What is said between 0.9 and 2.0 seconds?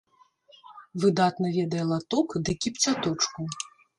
Выдатна ведае